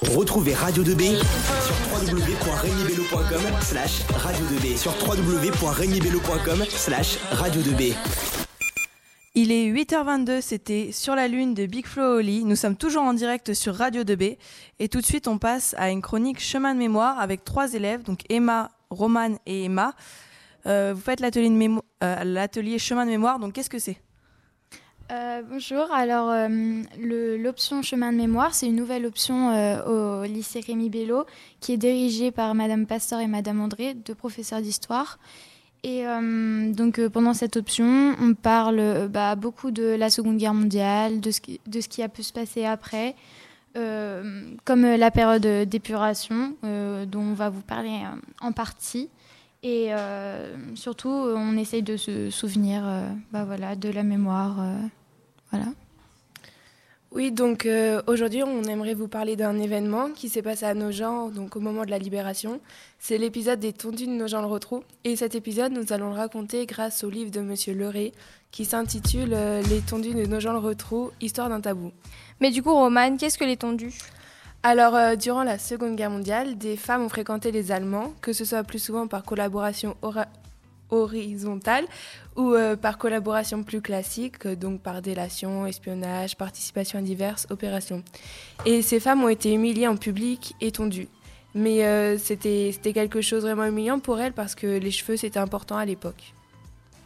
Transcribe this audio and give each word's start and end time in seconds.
Retrouvez 0.00 0.54
Radio 0.54 0.82
2B 0.82 1.18
sur 1.18 1.74
www.regnibello.com 1.92 3.42
slash 3.60 4.00
radio 4.16 4.46
2B 4.46 4.76
sur 4.78 4.92
www.regnibello.com 5.06 6.64
slash 6.70 7.18
radio 7.32 7.60
2B. 7.60 7.94
Il 9.34 9.52
est 9.52 9.70
8h22, 9.70 10.40
c'était 10.40 10.92
Sur 10.92 11.14
la 11.14 11.28
Lune 11.28 11.52
de 11.52 11.66
Big 11.66 11.86
Flo 11.86 12.18
Oli. 12.18 12.44
Nous 12.44 12.56
sommes 12.56 12.76
toujours 12.76 13.02
en 13.02 13.12
direct 13.12 13.52
sur 13.52 13.74
Radio 13.74 14.02
2B. 14.02 14.38
Et 14.78 14.88
tout 14.88 15.00
de 15.00 15.06
suite, 15.06 15.28
on 15.28 15.36
passe 15.36 15.74
à 15.76 15.90
une 15.90 16.00
chronique 16.00 16.40
Chemin 16.40 16.74
de 16.74 16.78
mémoire 16.78 17.18
avec 17.18 17.44
trois 17.44 17.74
élèves, 17.74 18.02
donc 18.02 18.20
Emma, 18.30 18.70
Romane 18.88 19.36
et 19.44 19.64
Emma. 19.64 19.92
Euh, 20.64 20.92
vous 20.94 21.02
faites 21.02 21.20
euh, 21.22 22.24
l'atelier 22.24 22.78
Chemin 22.78 23.04
de 23.04 23.10
mémoire, 23.10 23.38
donc 23.38 23.52
qu'est-ce 23.52 23.70
que 23.70 23.78
c'est? 23.78 23.98
Euh, 25.10 25.42
bonjour, 25.50 25.90
alors 25.92 26.30
euh, 26.30 26.48
l'option 27.36 27.82
chemin 27.82 28.12
de 28.12 28.16
mémoire, 28.16 28.54
c'est 28.54 28.66
une 28.66 28.76
nouvelle 28.76 29.04
option 29.04 29.50
euh, 29.50 30.22
au 30.22 30.24
lycée 30.24 30.60
Rémi 30.60 30.90
Bello 30.90 31.26
qui 31.60 31.72
est 31.72 31.76
dirigée 31.76 32.30
par 32.30 32.54
Madame 32.54 32.86
Pasteur 32.86 33.20
et 33.20 33.26
Madame 33.26 33.60
André, 33.60 33.94
deux 33.94 34.14
professeurs 34.14 34.62
d'histoire. 34.62 35.18
Et 35.84 36.04
donc 36.04 37.04
pendant 37.08 37.34
cette 37.34 37.56
option, 37.56 38.14
on 38.20 38.34
parle 38.34 39.08
bah, 39.08 39.34
beaucoup 39.34 39.72
de 39.72 39.82
la 39.82 40.10
Seconde 40.10 40.36
Guerre 40.36 40.54
mondiale, 40.54 41.20
de 41.20 41.32
ce 41.32 41.40
qui, 41.40 41.60
de 41.66 41.80
ce 41.80 41.88
qui 41.88 42.04
a 42.04 42.08
pu 42.08 42.22
se 42.22 42.32
passer 42.32 42.64
après, 42.64 43.16
comme 43.74 44.82
la 44.82 45.10
période 45.10 45.44
d'épuration 45.68 46.54
dont 46.62 47.20
on 47.20 47.34
va 47.34 47.48
vous 47.48 47.62
parler 47.62 47.98
en 48.40 48.52
partie. 48.52 49.08
Et 49.64 49.90
surtout, 50.76 51.08
on 51.08 51.56
essaye 51.56 51.82
de 51.82 51.96
se 51.96 52.30
souvenir 52.30 52.84
bah, 53.32 53.44
voilà, 53.44 53.74
de 53.74 53.88
la 53.88 54.04
mémoire. 54.04 54.58
Voilà. 55.52 55.66
Oui, 57.14 57.30
donc 57.30 57.66
euh, 57.66 58.00
aujourd'hui, 58.06 58.42
on 58.42 58.62
aimerait 58.64 58.94
vous 58.94 59.06
parler 59.06 59.36
d'un 59.36 59.58
événement 59.58 60.08
qui 60.14 60.30
s'est 60.30 60.40
passé 60.40 60.64
à 60.64 60.72
Nogent, 60.72 61.30
donc 61.30 61.56
au 61.56 61.60
moment 61.60 61.84
de 61.84 61.90
la 61.90 61.98
libération. 61.98 62.58
C'est 62.98 63.18
l'épisode 63.18 63.60
des 63.60 63.74
tondus 63.74 64.06
de 64.06 64.12
Nogent-le-Rotrou. 64.12 64.82
Et 65.04 65.14
cet 65.16 65.34
épisode, 65.34 65.72
nous 65.72 65.92
allons 65.92 66.08
le 66.08 66.16
raconter 66.16 66.64
grâce 66.64 67.04
au 67.04 67.10
livre 67.10 67.30
de 67.30 67.40
Monsieur 67.40 67.74
Leray, 67.74 68.12
qui 68.50 68.64
s'intitule 68.64 69.32
euh, 69.34 69.60
Les 69.68 69.80
tondus 69.80 70.14
de 70.14 70.24
Nogent-le-Rotrou, 70.24 71.10
Histoire 71.20 71.50
d'un 71.50 71.60
tabou. 71.60 71.92
Mais 72.40 72.50
du 72.50 72.62
coup, 72.62 72.72
Romane, 72.72 73.18
qu'est-ce 73.18 73.36
que 73.36 73.44
les 73.44 73.58
tondus? 73.58 73.92
Alors, 74.62 74.94
euh, 74.94 75.14
durant 75.14 75.42
la 75.42 75.58
Seconde 75.58 75.96
Guerre 75.96 76.08
mondiale, 76.10 76.56
des 76.56 76.78
femmes 76.78 77.02
ont 77.02 77.08
fréquenté 77.10 77.50
les 77.50 77.72
Allemands, 77.72 78.14
que 78.22 78.32
ce 78.32 78.46
soit 78.46 78.62
plus 78.64 78.78
souvent 78.78 79.06
par 79.06 79.22
collaboration 79.22 79.96
ora- 80.00 80.28
horizontale 80.92 81.86
ou 82.36 82.52
euh, 82.52 82.76
par 82.76 82.98
collaboration 82.98 83.62
plus 83.64 83.80
classique, 83.80 84.46
euh, 84.46 84.54
donc 84.54 84.80
par 84.80 85.02
délation, 85.02 85.66
espionnage, 85.66 86.36
participation 86.36 87.00
à 87.00 87.02
diverses 87.02 87.46
opérations. 87.50 88.04
Et 88.64 88.82
ces 88.82 89.00
femmes 89.00 89.24
ont 89.24 89.28
été 89.28 89.52
humiliées 89.52 89.88
en 89.88 89.96
public 89.96 90.54
et 90.60 90.70
tondues. 90.70 91.08
Mais 91.54 91.84
euh, 91.84 92.16
c'était 92.16 92.70
c'était 92.72 92.92
quelque 92.92 93.20
chose 93.20 93.42
vraiment 93.42 93.64
humiliant 93.64 93.98
pour 93.98 94.20
elles 94.20 94.32
parce 94.32 94.54
que 94.54 94.66
les 94.78 94.90
cheveux 94.90 95.16
c'était 95.16 95.40
important 95.40 95.76
à 95.76 95.84
l'époque. 95.84 96.32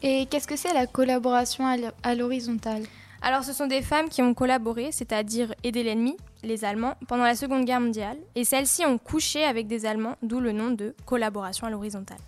Et 0.02 0.26
qu'est-ce 0.26 0.46
que 0.46 0.56
c'est 0.56 0.74
la 0.74 0.86
collaboration 0.86 1.64
à 2.02 2.14
l'horizontale? 2.14 2.82
Alors, 3.22 3.42
ce 3.42 3.52
sont 3.52 3.66
des 3.66 3.82
femmes 3.82 4.08
qui 4.08 4.22
ont 4.22 4.34
collaboré, 4.34 4.92
c'est-à-dire 4.92 5.54
aidé 5.64 5.82
l'ennemi, 5.82 6.16
les 6.44 6.64
Allemands, 6.64 6.94
pendant 7.08 7.24
la 7.24 7.34
Seconde 7.34 7.64
Guerre 7.64 7.80
mondiale. 7.80 8.18
Et 8.34 8.44
celles-ci 8.44 8.84
ont 8.84 8.98
couché 8.98 9.42
avec 9.42 9.66
des 9.66 9.86
Allemands, 9.86 10.16
d'où 10.22 10.38
le 10.38 10.52
nom 10.52 10.70
de 10.70 10.94
collaboration 11.06 11.66
à 11.66 11.70
l'horizontale. 11.70 12.20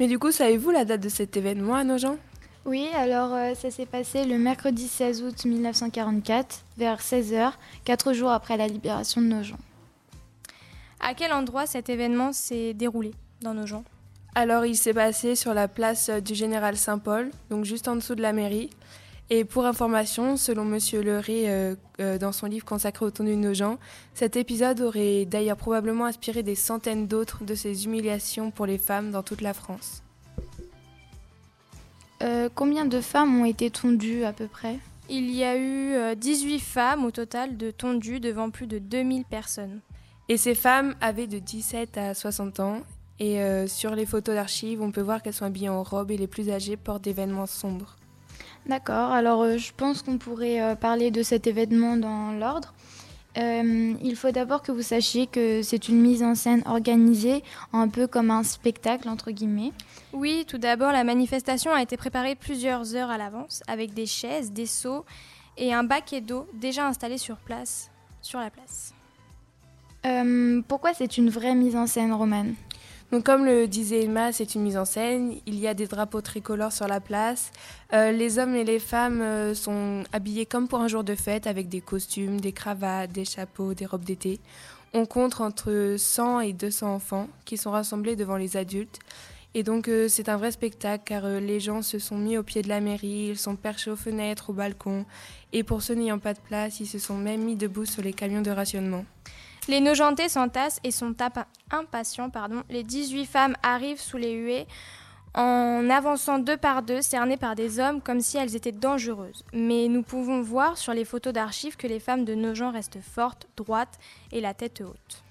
Mais 0.00 0.06
du 0.06 0.18
coup, 0.18 0.32
savez-vous 0.32 0.70
la 0.70 0.86
date 0.86 1.02
de 1.02 1.10
cet 1.10 1.36
événement 1.36 1.74
à 1.74 1.84
Nogent? 1.84 2.16
Oui, 2.64 2.88
alors 2.96 3.34
euh, 3.34 3.54
ça 3.54 3.70
s'est 3.70 3.84
passé 3.84 4.24
le 4.24 4.38
mercredi 4.38 4.88
16 4.88 5.22
août 5.22 5.44
1944, 5.44 6.64
vers 6.78 7.00
16h, 7.00 7.52
quatre 7.84 8.14
jours 8.14 8.30
après 8.30 8.56
la 8.56 8.66
libération 8.66 9.20
de 9.20 9.26
Nogent. 9.26 9.58
À 11.00 11.12
quel 11.12 11.34
endroit 11.34 11.66
cet 11.66 11.90
événement 11.90 12.32
s'est 12.32 12.72
déroulé 12.72 13.12
dans 13.42 13.52
nos 13.52 13.66
gens 13.66 13.84
Alors, 14.34 14.64
il 14.64 14.74
s'est 14.74 14.94
passé 14.94 15.36
sur 15.36 15.52
la 15.52 15.68
place 15.68 16.08
du 16.08 16.34
Général 16.34 16.78
Saint-Paul, 16.78 17.30
donc 17.50 17.66
juste 17.66 17.86
en 17.86 17.94
dessous 17.94 18.14
de 18.14 18.22
la 18.22 18.32
mairie. 18.32 18.70
Et 19.32 19.44
pour 19.44 19.64
information, 19.64 20.36
selon 20.36 20.64
Monsieur 20.64 21.02
Leray, 21.02 21.48
euh, 21.48 21.76
euh, 22.00 22.18
dans 22.18 22.32
son 22.32 22.46
livre 22.46 22.64
consacré 22.64 23.04
au 23.04 23.10
tondu 23.12 23.30
de 23.30 23.36
Nogent, 23.36 23.78
cet 24.12 24.36
épisode 24.36 24.80
aurait 24.80 25.24
d'ailleurs 25.24 25.56
probablement 25.56 26.04
inspiré 26.04 26.42
des 26.42 26.56
centaines 26.56 27.06
d'autres 27.06 27.44
de 27.44 27.54
ces 27.54 27.84
humiliations 27.84 28.50
pour 28.50 28.66
les 28.66 28.78
femmes 28.78 29.12
dans 29.12 29.22
toute 29.22 29.40
la 29.40 29.54
France. 29.54 30.02
Euh, 32.22 32.48
combien 32.54 32.84
de 32.84 33.00
femmes 33.00 33.40
ont 33.40 33.44
été 33.44 33.70
tondues 33.70 34.24
à 34.24 34.32
peu 34.32 34.46
près? 34.46 34.78
Il 35.08 35.30
y 35.30 35.42
a 35.42 35.56
eu 35.56 35.94
euh, 35.94 36.14
18 36.14 36.58
femmes 36.58 37.04
au 37.04 37.10
total 37.10 37.56
de 37.56 37.70
tondues 37.70 38.20
devant 38.20 38.50
plus 38.50 38.66
de 38.66 38.78
2000 38.78 39.24
personnes. 39.24 39.80
Et 40.28 40.36
ces 40.36 40.54
femmes 40.54 40.94
avaient 41.00 41.26
de 41.26 41.38
17 41.38 41.96
à 41.98 42.14
60 42.14 42.60
ans. 42.60 42.80
Et 43.18 43.40
euh, 43.40 43.66
sur 43.66 43.94
les 43.94 44.06
photos 44.06 44.34
d'archives, 44.34 44.80
on 44.82 44.92
peut 44.92 45.00
voir 45.00 45.22
qu'elles 45.22 45.34
sont 45.34 45.44
habillées 45.44 45.68
en 45.68 45.82
robe 45.82 46.10
et 46.10 46.16
les 46.16 46.26
plus 46.26 46.50
âgées 46.50 46.76
portent 46.76 47.02
des 47.04 47.12
vêtements 47.12 47.46
sombres. 47.46 47.96
D'accord, 48.66 49.10
alors 49.10 49.42
euh, 49.42 49.56
je 49.56 49.72
pense 49.76 50.02
qu'on 50.02 50.18
pourrait 50.18 50.62
euh, 50.62 50.74
parler 50.74 51.10
de 51.10 51.22
cet 51.22 51.46
événement 51.46 51.96
dans 51.96 52.32
l'ordre. 52.32 52.74
Euh, 53.38 53.94
il 54.02 54.16
faut 54.16 54.32
d'abord 54.32 54.62
que 54.62 54.72
vous 54.72 54.82
sachiez 54.82 55.26
que 55.26 55.62
c'est 55.62 55.88
une 55.88 56.00
mise 56.00 56.22
en 56.22 56.34
scène 56.34 56.62
organisée, 56.66 57.44
un 57.72 57.88
peu 57.88 58.06
comme 58.06 58.30
un 58.30 58.42
spectacle, 58.42 59.08
entre 59.08 59.30
guillemets. 59.30 59.72
Oui, 60.12 60.44
tout 60.48 60.58
d'abord, 60.58 60.92
la 60.92 61.04
manifestation 61.04 61.72
a 61.72 61.80
été 61.80 61.96
préparée 61.96 62.34
plusieurs 62.34 62.96
heures 62.96 63.10
à 63.10 63.18
l'avance, 63.18 63.62
avec 63.68 63.94
des 63.94 64.06
chaises, 64.06 64.50
des 64.50 64.66
seaux 64.66 65.04
et 65.56 65.72
un 65.72 65.84
baquet 65.84 66.20
d'eau 66.20 66.46
déjà 66.54 66.86
installé 66.86 67.18
sur 67.18 67.36
place, 67.36 67.90
sur 68.20 68.40
la 68.40 68.50
place. 68.50 68.94
Euh, 70.06 70.62
pourquoi 70.66 70.94
c'est 70.94 71.18
une 71.18 71.30
vraie 71.30 71.54
mise 71.54 71.76
en 71.76 71.86
scène 71.86 72.12
romane? 72.12 72.54
Donc, 73.12 73.24
comme 73.24 73.44
le 73.44 73.66
disait 73.66 74.04
Emma, 74.04 74.32
c'est 74.32 74.54
une 74.54 74.62
mise 74.62 74.76
en 74.76 74.84
scène. 74.84 75.34
Il 75.44 75.58
y 75.58 75.66
a 75.66 75.74
des 75.74 75.88
drapeaux 75.88 76.20
tricolores 76.20 76.72
sur 76.72 76.86
la 76.86 77.00
place. 77.00 77.50
Euh, 77.92 78.12
les 78.12 78.38
hommes 78.38 78.54
et 78.54 78.62
les 78.62 78.78
femmes 78.78 79.20
euh, 79.20 79.52
sont 79.52 80.04
habillés 80.12 80.46
comme 80.46 80.68
pour 80.68 80.78
un 80.78 80.86
jour 80.86 81.02
de 81.02 81.16
fête 81.16 81.48
avec 81.48 81.68
des 81.68 81.80
costumes, 81.80 82.40
des 82.40 82.52
cravates, 82.52 83.10
des 83.10 83.24
chapeaux, 83.24 83.74
des 83.74 83.84
robes 83.84 84.04
d'été. 84.04 84.38
On 84.94 85.06
compte 85.06 85.40
entre 85.40 85.96
100 85.98 86.40
et 86.40 86.52
200 86.52 86.94
enfants 86.94 87.28
qui 87.44 87.56
sont 87.56 87.72
rassemblés 87.72 88.14
devant 88.14 88.36
les 88.36 88.56
adultes. 88.56 89.00
Et 89.54 89.64
donc, 89.64 89.88
euh, 89.88 90.06
c'est 90.06 90.28
un 90.28 90.36
vrai 90.36 90.52
spectacle 90.52 91.02
car 91.04 91.26
les 91.26 91.58
gens 91.58 91.82
se 91.82 91.98
sont 91.98 92.16
mis 92.16 92.38
au 92.38 92.44
pied 92.44 92.62
de 92.62 92.68
la 92.68 92.80
mairie, 92.80 93.30
ils 93.30 93.38
sont 93.38 93.56
perchés 93.56 93.90
aux 93.90 93.96
fenêtres, 93.96 94.50
au 94.50 94.52
balcon. 94.52 95.04
Et 95.52 95.64
pour 95.64 95.82
ceux 95.82 95.94
n'ayant 95.94 96.20
pas 96.20 96.34
de 96.34 96.38
place, 96.38 96.78
ils 96.78 96.86
se 96.86 97.00
sont 97.00 97.16
même 97.16 97.42
mis 97.42 97.56
debout 97.56 97.86
sur 97.86 98.02
les 98.02 98.12
camions 98.12 98.42
de 98.42 98.52
rationnement. 98.52 99.04
Les 99.70 99.80
Nogentais 99.80 100.28
s'entassent 100.28 100.80
et 100.82 100.90
sont 100.90 101.14
impatients. 101.70 102.28
Pardon. 102.28 102.64
Les 102.70 102.82
18 102.82 103.24
femmes 103.24 103.54
arrivent 103.62 104.00
sous 104.00 104.16
les 104.16 104.32
huées 104.32 104.66
en 105.32 105.88
avançant 105.88 106.40
deux 106.40 106.56
par 106.56 106.82
deux, 106.82 107.02
cernées 107.02 107.36
par 107.36 107.54
des 107.54 107.78
hommes 107.78 108.00
comme 108.00 108.20
si 108.20 108.36
elles 108.36 108.56
étaient 108.56 108.72
dangereuses. 108.72 109.44
Mais 109.52 109.86
nous 109.86 110.02
pouvons 110.02 110.42
voir 110.42 110.76
sur 110.76 110.92
les 110.92 111.04
photos 111.04 111.32
d'archives 111.32 111.76
que 111.76 111.86
les 111.86 112.00
femmes 112.00 112.24
de 112.24 112.34
Nogent 112.34 112.72
restent 112.72 112.98
fortes, 113.00 113.46
droites 113.56 114.00
et 114.32 114.40
la 114.40 114.54
tête 114.54 114.82
haute. 114.84 115.22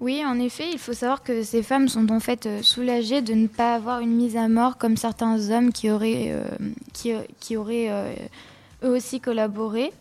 Oui, 0.00 0.24
en 0.26 0.40
effet, 0.40 0.72
il 0.72 0.80
faut 0.80 0.92
savoir 0.92 1.22
que 1.22 1.44
ces 1.44 1.62
femmes 1.62 1.88
sont 1.88 2.10
en 2.10 2.18
fait 2.18 2.46
euh, 2.46 2.62
soulagées 2.62 3.22
de 3.22 3.34
ne 3.34 3.46
pas 3.46 3.76
avoir 3.76 4.00
une 4.00 4.16
mise 4.16 4.36
à 4.36 4.48
mort 4.48 4.76
comme 4.76 4.96
certains 4.96 5.50
hommes 5.50 5.72
qui 5.72 5.88
auraient, 5.88 6.32
euh, 6.32 6.48
qui, 6.92 7.12
qui 7.38 7.56
auraient 7.56 7.90
euh, 7.90 8.12
eux 8.82 8.90
aussi 8.90 9.20
collaboré. 9.20 9.92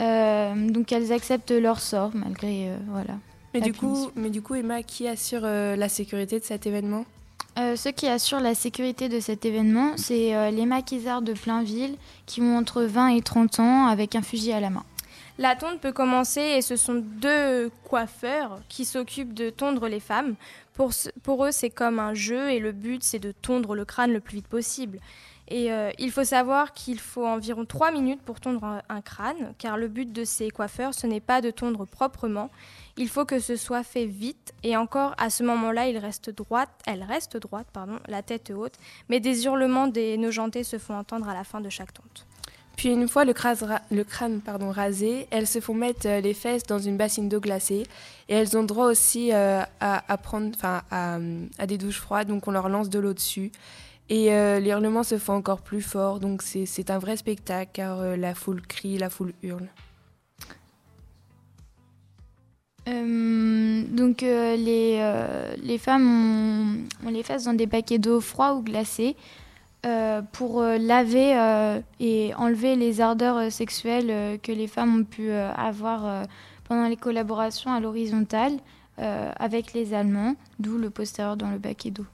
Euh, 0.00 0.70
donc 0.70 0.92
elles 0.92 1.12
acceptent 1.12 1.50
leur 1.50 1.80
sort 1.80 2.12
malgré 2.14 2.70
euh, 2.70 2.76
voilà. 2.88 3.18
Mais 3.54 3.60
du, 3.60 3.72
coup, 3.72 4.10
mais 4.14 4.30
du 4.30 4.42
coup, 4.42 4.54
Emma, 4.54 4.82
qui 4.82 5.08
assure 5.08 5.40
euh, 5.44 5.76
la 5.76 5.88
sécurité 5.88 6.38
de 6.38 6.44
cet 6.44 6.66
événement? 6.66 7.04
Euh, 7.58 7.74
ceux 7.74 7.90
qui 7.90 8.06
assurent 8.06 8.40
la 8.40 8.54
sécurité 8.54 9.08
de 9.08 9.18
cet 9.18 9.44
événement, 9.44 9.92
c'est 9.96 10.36
euh, 10.36 10.50
les 10.50 10.66
maquisards 10.66 11.22
de 11.22 11.32
Plainville 11.32 11.96
qui 12.26 12.40
ont 12.40 12.56
entre 12.56 12.82
20 12.82 13.08
et 13.08 13.22
30 13.22 13.58
ans 13.58 13.86
avec 13.86 14.14
un 14.14 14.22
fusil 14.22 14.52
à 14.52 14.60
la 14.60 14.70
main. 14.70 14.84
La 15.38 15.56
tonde 15.56 15.80
peut 15.80 15.90
commencer 15.92 16.40
et 16.42 16.62
ce 16.62 16.76
sont 16.76 17.02
deux 17.02 17.70
coiffeurs 17.84 18.60
qui 18.68 18.84
s'occupent 18.84 19.34
de 19.34 19.50
tondre 19.50 19.88
les 19.88 20.00
femmes. 20.00 20.34
Pour, 20.74 20.92
ce- 20.92 21.08
pour 21.24 21.44
eux, 21.44 21.50
c'est 21.50 21.70
comme 21.70 21.98
un 21.98 22.14
jeu 22.14 22.50
et 22.50 22.60
le 22.60 22.72
but, 22.72 23.02
c'est 23.02 23.18
de 23.18 23.32
tondre 23.32 23.74
le 23.74 23.84
crâne 23.84 24.12
le 24.12 24.20
plus 24.20 24.36
vite 24.36 24.46
possible. 24.48 25.00
Et 25.50 25.72
euh, 25.72 25.90
il 25.98 26.12
faut 26.12 26.22
savoir 26.22 26.72
qu'il 26.72 27.00
faut 27.00 27.26
environ 27.26 27.64
3 27.64 27.90
minutes 27.90 28.22
pour 28.22 28.38
tondre 28.38 28.82
un, 28.88 29.00
crâne, 29.00 29.52
car 29.58 29.76
le 29.76 29.88
but 29.88 30.12
de 30.12 30.24
ces 30.24 30.48
coiffeurs, 30.50 30.94
ce 30.94 31.08
n'est 31.08 31.20
pas 31.20 31.40
de 31.40 31.50
tondre 31.50 31.86
proprement. 31.86 32.50
Il 32.96 33.08
faut 33.08 33.24
que 33.24 33.40
ce 33.40 33.56
soit 33.56 33.82
fait 33.82 34.06
vite, 34.06 34.54
et 34.62 34.76
encore 34.76 35.14
à 35.18 35.28
ce 35.28 35.42
moment-là, 35.42 35.88
il 35.88 35.98
reste 35.98 36.30
droite, 36.30 36.70
elle 36.86 37.02
reste 37.02 37.36
droite, 37.36 37.66
pardon, 37.72 37.98
la 38.06 38.22
tête 38.22 38.52
haute, 38.54 38.74
mais 39.08 39.18
des 39.18 39.44
hurlements 39.44 39.88
des 39.88 40.16
nojentés 40.16 40.62
se 40.62 40.78
font 40.78 40.94
entendre 40.94 41.28
à 41.28 41.34
la 41.34 41.42
fin 41.42 41.60
de 41.60 41.68
chaque 41.68 41.92
tonte. 41.92 42.26
Puis 42.76 42.90
une 42.90 43.08
fois 43.08 43.24
le 43.24 43.34
crâne, 43.34 44.40
rasé, 44.70 45.26
elles 45.30 45.48
se 45.48 45.60
font 45.60 45.74
mettre 45.74 46.06
euh, 46.06 46.20
les 46.20 46.32
fesses 46.32 46.62
dans 46.62 46.78
une 46.78 46.96
bassine 46.96 47.28
d'eau 47.28 47.40
glacée 47.40 47.82
et 48.28 48.34
elles 48.34 48.56
ont 48.56 48.62
droit 48.62 48.86
aussi 48.86 49.32
euh, 49.32 49.60
à, 49.80 50.16
prendre, 50.16 50.56
à 50.62 51.18
des 51.66 51.76
douches 51.76 52.00
froides, 52.00 52.28
donc 52.28 52.46
on 52.48 52.52
leur 52.52 52.68
lance 52.68 52.88
de 52.88 52.98
l'eau 52.98 53.12
dessus. 53.12 53.50
Et 54.10 54.32
euh, 54.32 55.04
se 55.04 55.18
font 55.18 55.34
encore 55.34 55.60
plus 55.60 55.82
forts, 55.82 56.18
donc 56.18 56.42
c'est 56.42 56.90
un 56.90 56.98
vrai 56.98 57.16
spectacle 57.16 57.70
car 57.72 58.00
euh, 58.00 58.16
la 58.16 58.34
foule 58.34 58.60
crie, 58.60 58.98
la 58.98 59.08
foule 59.08 59.32
hurle. 59.44 59.68
Euh, 62.88 63.84
Donc 63.88 64.22
les, 64.22 65.54
les 65.62 65.78
femmes, 65.78 66.86
on, 67.06 67.10
les 67.10 67.22
fait 67.22 67.44
dans 67.44 67.54
des 67.54 67.68
paquets 67.68 67.98
d'eau 67.98 68.20
froid 68.20 68.54
ou 68.54 68.62
glacés 68.62 69.16
pour 70.32 70.62
laver 70.62 71.80
et 72.00 72.34
enlever 72.34 72.76
les 72.76 73.00
ardeurs 73.00 73.52
sexuelles 73.52 74.40
que 74.40 74.50
les 74.50 74.66
femmes 74.66 75.00
ont 75.00 75.04
pu 75.04 75.30
avoir 75.30 76.26
pendant 76.64 76.88
les 76.88 76.96
collaborations 76.96 77.72
à 77.72 77.80
l'horizontale 77.80 78.58
avec 78.98 79.72
les 79.72 79.94
Allemands, 79.94 80.34
d'où 80.58 80.78
le 80.78 80.90
postérieur 80.90 81.36
dans 81.36 81.50
le 81.50 81.58
baquet 81.58 81.90
d'eau. 81.90 82.06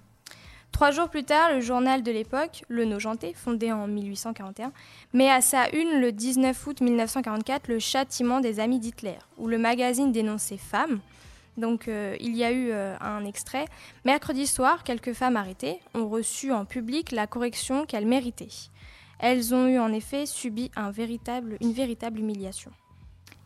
Trois 0.77 0.91
jours 0.91 1.09
plus 1.09 1.25
tard, 1.25 1.55
le 1.55 1.63
journal 1.63 2.03
de 2.03 2.13
l'époque, 2.13 2.63
Le 2.69 2.85
Nogenté, 2.85 3.33
fondé 3.33 3.73
en 3.73 3.87
1841, 3.87 4.73
met 5.15 5.31
à 5.31 5.41
sa 5.41 5.71
une 5.71 6.03
le 6.03 6.13
19 6.13 6.67
août 6.67 6.83
1944 6.83 7.69
le 7.69 7.79
châtiment 7.79 8.41
des 8.41 8.61
amis 8.61 8.79
d'Hitler, 8.79 9.17
où 9.39 9.49
le 9.49 9.57
magazine 9.57 10.13
dénonçait 10.13 10.59
femmes. 10.59 11.01
Donc 11.57 11.89
euh, 11.89 12.15
il 12.21 12.37
y 12.37 12.45
a 12.45 12.53
eu 12.53 12.73
euh, 12.73 12.95
un 13.01 13.25
extrait. 13.25 13.65
Mercredi 14.05 14.47
soir, 14.47 14.85
quelques 14.85 15.15
femmes 15.15 15.39
arrêtées 15.39 15.79
ont 15.95 16.11
reçu 16.11 16.53
en 16.53 16.67
public 16.67 17.11
la 17.11 17.27
correction 17.27 17.87
qu'elles 17.87 18.05
méritaient. 18.05 18.69
Elles 19.19 19.55
ont 19.55 19.67
eu 19.69 19.79
en 19.79 19.95
effet 19.95 20.27
subi 20.27 20.71
une 20.77 21.73
véritable 21.73 22.19
humiliation. 22.19 22.71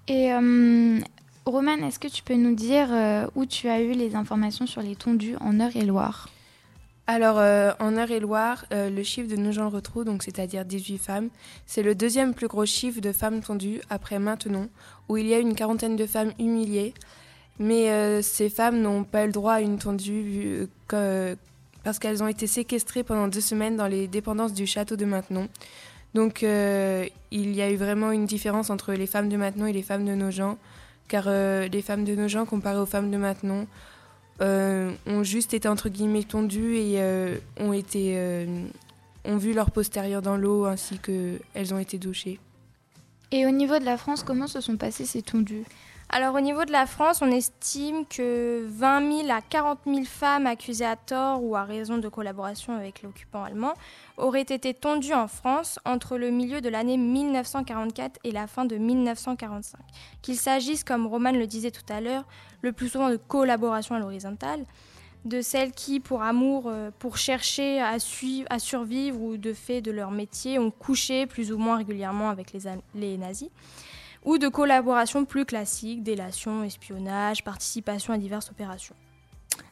Et 0.08 0.32
euh, 0.32 0.98
Romane, 1.46 1.84
est-ce 1.84 2.00
que 2.00 2.08
tu 2.08 2.24
peux 2.24 2.34
nous 2.34 2.56
dire 2.56 2.88
où 3.36 3.46
tu 3.46 3.68
as 3.68 3.82
eu 3.82 3.92
les 3.92 4.16
informations 4.16 4.66
sur 4.66 4.82
les 4.82 4.96
tondus 4.96 5.36
en 5.38 5.60
Eure-et-Loire? 5.60 6.28
Alors, 7.10 7.38
euh, 7.38 7.72
en 7.80 7.96
Eure-et-Loire, 7.96 8.66
euh, 8.72 8.88
le 8.88 9.02
chiffre 9.02 9.28
de 9.28 9.34
Nogent-le-Rotrou, 9.34 10.04
donc 10.04 10.22
c'est-à-dire 10.22 10.64
18 10.64 10.98
femmes, 10.98 11.28
c'est 11.66 11.82
le 11.82 11.94
deuxième 11.94 12.34
plus 12.34 12.46
gros 12.46 12.64
chiffre 12.66 13.00
de 13.00 13.10
femmes 13.10 13.40
tondues 13.40 13.80
après 13.90 14.18
Maintenon, 14.18 14.68
où 15.08 15.16
il 15.16 15.26
y 15.26 15.34
a 15.34 15.38
une 15.38 15.54
quarantaine 15.54 15.96
de 15.96 16.06
femmes 16.06 16.32
humiliées. 16.38 16.94
Mais 17.58 17.90
euh, 17.90 18.22
ces 18.22 18.48
femmes 18.48 18.80
n'ont 18.80 19.04
pas 19.04 19.24
eu 19.24 19.26
le 19.26 19.32
droit 19.32 19.54
à 19.54 19.60
une 19.60 19.78
tondue 19.78 20.68
parce 20.88 21.98
qu'elles 21.98 22.22
ont 22.22 22.28
été 22.28 22.46
séquestrées 22.46 23.02
pendant 23.02 23.28
deux 23.28 23.40
semaines 23.40 23.76
dans 23.76 23.88
les 23.88 24.06
dépendances 24.06 24.52
du 24.52 24.66
château 24.66 24.96
de 24.96 25.04
Maintenon. 25.04 25.48
Donc, 26.14 26.42
il 26.42 27.54
y 27.54 27.62
a 27.62 27.70
eu 27.70 27.76
vraiment 27.76 28.12
une 28.12 28.26
différence 28.26 28.70
entre 28.70 28.92
les 28.92 29.06
femmes 29.06 29.28
de 29.28 29.36
Maintenon 29.36 29.66
et 29.66 29.72
les 29.72 29.82
femmes 29.82 30.04
de 30.04 30.14
Nogent, 30.14 30.56
car 31.08 31.28
les 31.28 31.82
femmes 31.82 32.04
de 32.04 32.14
Nogent, 32.14 32.46
comparées 32.46 32.80
aux 32.80 32.86
femmes 32.86 33.10
de 33.10 33.16
Maintenon, 33.16 33.66
euh, 34.40 34.92
ont 35.06 35.22
juste 35.22 35.52
été 35.52 35.68
entre 35.68 35.88
guillemets 35.88 36.22
tondues 36.22 36.76
et 36.76 36.94
euh, 36.96 37.36
ont 37.58 37.74
été 37.74 38.14
euh, 38.16 38.64
ont 39.24 39.36
vu 39.36 39.52
leur 39.52 39.70
postérieur 39.70 40.22
dans 40.22 40.36
l'eau 40.36 40.64
ainsi 40.64 40.98
qu'elles 40.98 41.74
ont 41.74 41.78
été 41.78 41.98
douchées. 41.98 42.38
Et 43.32 43.46
au 43.46 43.50
niveau 43.50 43.78
de 43.78 43.84
la 43.84 43.98
France, 43.98 44.22
comment 44.22 44.46
se 44.46 44.60
sont 44.60 44.76
passées 44.76 45.04
ces 45.04 45.22
tondus? 45.22 45.64
Alors 46.12 46.34
au 46.34 46.40
niveau 46.40 46.64
de 46.64 46.72
la 46.72 46.86
France, 46.86 47.22
on 47.22 47.30
estime 47.30 48.04
que 48.04 48.66
20 48.66 49.22
000 49.26 49.30
à 49.30 49.40
40 49.40 49.78
000 49.86 50.04
femmes 50.04 50.48
accusées 50.48 50.84
à 50.84 50.96
tort 50.96 51.44
ou 51.44 51.54
à 51.54 51.62
raison 51.62 51.98
de 51.98 52.08
collaboration 52.08 52.74
avec 52.74 53.02
l'occupant 53.02 53.44
allemand 53.44 53.74
auraient 54.16 54.40
été 54.40 54.74
tondues 54.74 55.14
en 55.14 55.28
France 55.28 55.78
entre 55.84 56.18
le 56.18 56.30
milieu 56.30 56.60
de 56.60 56.68
l'année 56.68 56.96
1944 56.96 58.18
et 58.24 58.32
la 58.32 58.48
fin 58.48 58.64
de 58.64 58.76
1945. 58.76 59.78
Qu'il 60.20 60.36
s'agisse, 60.36 60.82
comme 60.82 61.06
Roman 61.06 61.30
le 61.30 61.46
disait 61.46 61.70
tout 61.70 61.86
à 61.88 62.00
l'heure, 62.00 62.24
le 62.60 62.72
plus 62.72 62.88
souvent 62.88 63.08
de 63.08 63.16
collaboration 63.16 63.94
à 63.94 64.00
l'horizontale, 64.00 64.64
de 65.24 65.40
celles 65.42 65.70
qui, 65.70 66.00
pour 66.00 66.22
amour, 66.22 66.64
euh, 66.66 66.90
pour 66.98 67.18
chercher 67.18 67.80
à, 67.80 68.00
suivre, 68.00 68.48
à 68.50 68.58
survivre 68.58 69.20
ou 69.20 69.36
de 69.36 69.52
fait 69.52 69.80
de 69.80 69.92
leur 69.92 70.10
métier, 70.10 70.58
ont 70.58 70.72
couché 70.72 71.26
plus 71.26 71.52
ou 71.52 71.58
moins 71.58 71.76
régulièrement 71.76 72.30
avec 72.30 72.52
les, 72.52 72.62
les 72.96 73.16
nazis 73.16 73.50
ou 74.24 74.38
de 74.38 74.48
collaboration 74.48 75.24
plus 75.24 75.44
classiques, 75.44 76.02
délation, 76.02 76.62
espionnage, 76.62 77.44
participation 77.44 78.12
à 78.12 78.18
diverses 78.18 78.50
opérations. 78.50 78.94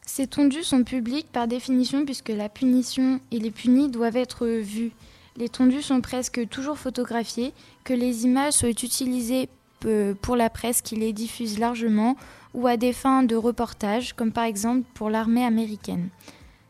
Ces 0.06 0.26
tondus 0.26 0.64
sont 0.64 0.84
publics 0.84 1.30
par 1.30 1.46
définition 1.46 2.04
puisque 2.04 2.30
la 2.30 2.48
punition 2.48 3.20
et 3.30 3.38
les 3.38 3.50
punis 3.50 3.90
doivent 3.90 4.16
être 4.16 4.46
vus. 4.46 4.92
Les 5.36 5.48
tondus 5.48 5.82
sont 5.82 6.00
presque 6.00 6.48
toujours 6.48 6.78
photographiés, 6.78 7.52
que 7.84 7.92
les 7.92 8.24
images 8.24 8.54
soient 8.54 8.70
utilisées 8.70 9.48
euh, 9.84 10.14
pour 10.20 10.34
la 10.34 10.50
presse 10.50 10.82
qui 10.82 10.96
les 10.96 11.12
diffuse 11.12 11.58
largement 11.58 12.16
ou 12.54 12.66
à 12.66 12.76
des 12.76 12.92
fins 12.92 13.22
de 13.22 13.36
reportage, 13.36 14.14
comme 14.14 14.32
par 14.32 14.44
exemple 14.44 14.82
pour 14.94 15.10
l'armée 15.10 15.44
américaine. 15.44 16.08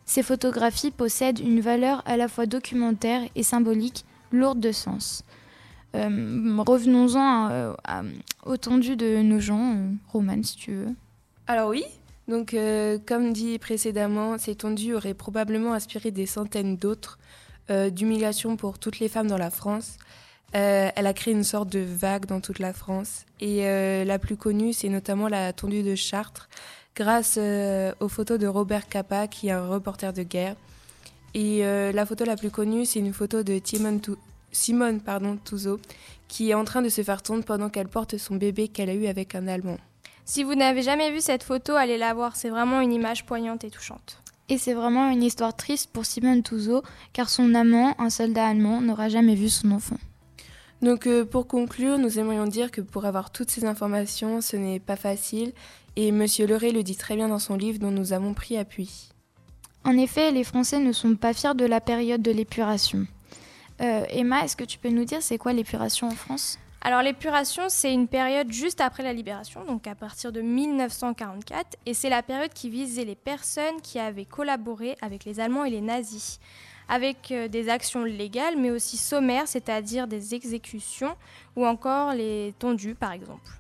Ces 0.04 0.22
photographies 0.22 0.90
possèdent 0.90 1.38
une 1.38 1.60
valeur 1.60 2.02
à 2.06 2.16
la 2.16 2.28
fois 2.28 2.46
documentaire 2.46 3.22
et 3.34 3.42
symbolique, 3.42 4.04
lourde 4.32 4.60
de 4.60 4.72
sens. 4.72 5.24
Euh, 5.94 6.62
revenons-en 6.66 7.48
euh, 7.50 7.72
au 8.44 8.56
tendu 8.56 8.96
de 8.96 9.22
nos 9.22 9.40
gens, 9.40 9.74
euh, 9.74 9.90
Roman, 10.08 10.42
si 10.42 10.56
tu 10.56 10.72
veux. 10.72 10.94
Alors 11.46 11.70
oui, 11.70 11.84
donc 12.28 12.54
comme 13.06 13.32
dit 13.32 13.58
précédemment, 13.58 14.36
ces 14.36 14.54
tondus 14.54 14.94
auraient 14.94 15.14
probablement 15.14 15.72
inspiré 15.72 16.10
des 16.10 16.26
centaines 16.26 16.76
d'autres 16.76 17.18
d'humiliation 17.90 18.56
pour 18.56 18.78
toutes 18.78 18.98
les 18.98 19.08
femmes 19.08 19.28
dans 19.28 19.38
la 19.38 19.50
France. 19.50 19.96
elle 20.52 21.06
a 21.06 21.12
créé 21.14 21.32
une 21.32 21.44
sorte 21.44 21.70
de 21.70 21.80
vague 21.80 22.26
dans 22.26 22.40
toute 22.40 22.58
la 22.58 22.74
France. 22.74 23.24
Et 23.40 23.62
la 24.04 24.18
plus 24.18 24.36
connue, 24.36 24.74
c'est 24.74 24.90
notamment 24.90 25.28
la 25.28 25.54
tondue 25.54 25.82
de 25.82 25.94
Chartres, 25.94 26.50
grâce 26.94 27.38
aux 28.00 28.08
photos 28.08 28.38
de 28.38 28.46
Robert 28.46 28.88
Capa, 28.88 29.26
qui 29.26 29.48
est 29.48 29.52
un 29.52 29.66
reporter 29.66 30.12
de 30.12 30.22
guerre. 30.22 30.56
Et 31.32 31.62
la 31.62 32.04
photo 32.04 32.26
la 32.26 32.36
plus 32.36 32.50
connue, 32.50 32.84
c'est 32.84 33.00
une 33.00 33.14
photo 33.14 33.42
de 33.42 33.58
Timon 33.58 34.00
Simone 34.52 35.00
pardon, 35.00 35.36
Touzeau, 35.36 35.78
qui 36.28 36.50
est 36.50 36.54
en 36.54 36.64
train 36.64 36.82
de 36.82 36.88
se 36.88 37.02
faire 37.02 37.22
tondre 37.22 37.44
pendant 37.44 37.68
qu'elle 37.68 37.88
porte 37.88 38.16
son 38.18 38.36
bébé 38.36 38.68
qu'elle 38.68 38.90
a 38.90 38.94
eu 38.94 39.06
avec 39.06 39.34
un 39.34 39.48
Allemand. 39.48 39.78
Si 40.24 40.44
vous 40.44 40.54
n'avez 40.54 40.82
jamais 40.82 41.10
vu 41.10 41.20
cette 41.20 41.42
photo, 41.42 41.74
allez 41.74 41.96
la 41.96 42.12
voir, 42.12 42.36
c'est 42.36 42.50
vraiment 42.50 42.80
une 42.80 42.92
image 42.92 43.24
poignante 43.24 43.64
et 43.64 43.70
touchante. 43.70 44.20
Et 44.50 44.58
c'est 44.58 44.74
vraiment 44.74 45.10
une 45.10 45.22
histoire 45.22 45.56
triste 45.56 45.90
pour 45.92 46.06
Simone 46.06 46.42
Touzeau, 46.42 46.82
car 47.12 47.28
son 47.28 47.54
amant, 47.54 47.94
un 47.98 48.10
soldat 48.10 48.46
allemand, 48.46 48.80
n'aura 48.80 49.08
jamais 49.08 49.34
vu 49.34 49.48
son 49.48 49.70
enfant. 49.72 49.96
Donc 50.80 51.06
euh, 51.06 51.24
pour 51.24 51.48
conclure, 51.48 51.98
nous 51.98 52.18
aimerions 52.18 52.46
dire 52.46 52.70
que 52.70 52.80
pour 52.80 53.04
avoir 53.04 53.30
toutes 53.30 53.50
ces 53.50 53.64
informations, 53.64 54.40
ce 54.40 54.56
n'est 54.56 54.80
pas 54.80 54.96
facile, 54.96 55.52
et 55.96 56.08
M. 56.08 56.24
Leray 56.46 56.72
le 56.72 56.82
dit 56.82 56.96
très 56.96 57.16
bien 57.16 57.28
dans 57.28 57.38
son 57.38 57.56
livre 57.56 57.78
dont 57.78 57.90
nous 57.90 58.12
avons 58.12 58.34
pris 58.34 58.56
appui. 58.56 59.08
En 59.84 59.96
effet, 59.96 60.30
les 60.30 60.44
Français 60.44 60.78
ne 60.78 60.92
sont 60.92 61.16
pas 61.16 61.32
fiers 61.32 61.54
de 61.54 61.64
la 61.64 61.80
période 61.80 62.22
de 62.22 62.30
l'épuration. 62.30 63.06
Euh, 63.80 64.04
Emma, 64.08 64.44
est-ce 64.44 64.56
que 64.56 64.64
tu 64.64 64.78
peux 64.78 64.88
nous 64.88 65.04
dire 65.04 65.22
c'est 65.22 65.38
quoi 65.38 65.52
l'épuration 65.52 66.08
en 66.08 66.14
France? 66.14 66.58
Alors 66.80 67.02
l'épuration, 67.02 67.64
c'est 67.68 67.92
une 67.92 68.06
période 68.06 68.52
juste 68.52 68.80
après 68.80 69.02
la 69.02 69.12
libération, 69.12 69.64
donc 69.64 69.86
à 69.88 69.96
partir 69.96 70.30
de 70.30 70.40
1944, 70.40 71.76
et 71.86 71.94
c'est 71.94 72.08
la 72.08 72.22
période 72.22 72.52
qui 72.52 72.70
visait 72.70 73.04
les 73.04 73.16
personnes 73.16 73.80
qui 73.82 73.98
avaient 73.98 74.24
collaboré 74.24 74.96
avec 75.00 75.24
les 75.24 75.40
Allemands 75.40 75.64
et 75.64 75.70
les 75.70 75.80
nazis, 75.80 76.38
avec 76.88 77.32
euh, 77.32 77.48
des 77.48 77.68
actions 77.68 78.04
légales, 78.04 78.56
mais 78.56 78.70
aussi 78.70 78.96
sommaires, 78.96 79.48
c'est-à-dire 79.48 80.06
des 80.06 80.34
exécutions 80.34 81.16
ou 81.56 81.66
encore 81.66 82.14
les 82.14 82.54
tondus, 82.60 82.94
par 82.94 83.12
exemple. 83.12 83.50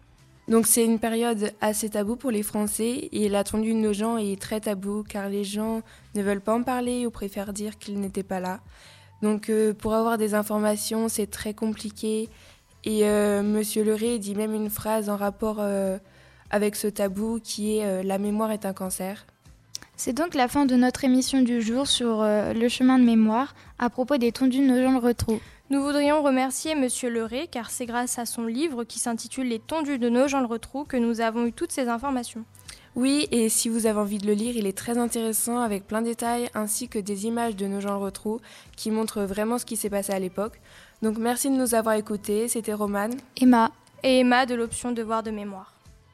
Donc 0.46 0.66
c'est 0.66 0.84
une 0.84 0.98
période 0.98 1.52
assez 1.60 1.90
taboue 1.90 2.16
pour 2.16 2.30
les 2.30 2.44
Français, 2.44 3.08
et 3.10 3.28
la 3.28 3.42
tondue 3.42 3.74
de 3.74 3.78
nos 3.78 3.92
gens 3.92 4.16
est 4.16 4.40
très 4.40 4.60
tabou, 4.60 5.02
car 5.06 5.28
les 5.28 5.44
gens 5.44 5.82
ne 6.14 6.22
veulent 6.22 6.40
pas 6.40 6.54
en 6.54 6.62
parler 6.62 7.04
ou 7.04 7.10
préfèrent 7.10 7.52
dire 7.52 7.78
qu'ils 7.78 8.00
n'étaient 8.00 8.22
pas 8.22 8.40
là. 8.40 8.60
Donc 9.22 9.50
euh, 9.50 9.74
pour 9.74 9.94
avoir 9.94 10.18
des 10.18 10.34
informations, 10.34 11.08
c'est 11.08 11.26
très 11.26 11.54
compliqué. 11.54 12.28
Et 12.84 13.04
euh, 13.04 13.42
Monsieur 13.42 13.84
Leray 13.84 14.18
dit 14.18 14.34
même 14.34 14.54
une 14.54 14.70
phrase 14.70 15.10
en 15.10 15.16
rapport 15.16 15.56
euh, 15.58 15.98
avec 16.50 16.76
ce 16.76 16.86
tabou 16.86 17.40
qui 17.42 17.76
est 17.76 18.02
La 18.02 18.18
mémoire 18.18 18.50
est 18.52 18.64
un 18.64 18.72
cancer. 18.72 19.26
C'est 19.96 20.12
donc 20.12 20.34
la 20.34 20.46
fin 20.46 20.64
de 20.64 20.76
notre 20.76 21.04
émission 21.04 21.42
du 21.42 21.60
jour 21.60 21.88
sur 21.88 22.22
le 22.22 22.68
chemin 22.68 23.00
de 23.00 23.04
mémoire 23.04 23.56
à 23.80 23.90
propos 23.90 24.16
des 24.16 24.30
tondus 24.30 24.60
de 24.60 24.72
nos 24.72 24.80
gens 24.80 24.92
le 24.92 25.04
retrou. 25.04 25.40
Nous 25.70 25.82
voudrions 25.82 26.22
remercier 26.22 26.76
Monsieur 26.76 27.10
Leray 27.10 27.48
car 27.48 27.68
c'est 27.70 27.84
grâce 27.84 28.18
à 28.18 28.24
son 28.24 28.46
livre 28.46 28.84
qui 28.84 29.00
s'intitule 29.00 29.48
Les 29.48 29.58
tondus 29.58 29.98
de 29.98 30.08
nos 30.08 30.28
gens 30.28 30.40
le 30.40 30.46
retrou 30.46 30.84
que 30.84 30.96
nous 30.96 31.20
avons 31.20 31.46
eu 31.46 31.52
toutes 31.52 31.72
ces 31.72 31.88
informations. 31.88 32.44
Oui, 32.96 33.28
et 33.30 33.48
si 33.48 33.68
vous 33.68 33.86
avez 33.86 33.98
envie 33.98 34.18
de 34.18 34.26
le 34.26 34.32
lire, 34.32 34.56
il 34.56 34.66
est 34.66 34.76
très 34.76 34.98
intéressant 34.98 35.60
avec 35.60 35.86
plein 35.86 36.02
de 36.02 36.06
détails 36.06 36.48
ainsi 36.54 36.88
que 36.88 36.98
des 36.98 37.26
images 37.26 37.54
de 37.54 37.66
nos 37.66 37.80
gens 37.80 37.98
le 37.98 38.04
retrou 38.04 38.40
qui 38.76 38.90
montrent 38.90 39.22
vraiment 39.22 39.58
ce 39.58 39.66
qui 39.66 39.76
s'est 39.76 39.90
passé 39.90 40.12
à 40.12 40.18
l'époque. 40.18 40.60
Donc 41.02 41.18
merci 41.18 41.48
de 41.48 41.54
nous 41.54 41.74
avoir 41.74 41.94
écoutés, 41.94 42.48
c'était 42.48 42.72
Romane, 42.72 43.16
Emma 43.40 43.70
et 44.02 44.20
Emma 44.20 44.46
de 44.46 44.54
l'option 44.54 44.90
Devoir 44.90 45.22
de 45.22 45.30
mémoire. 45.30 45.77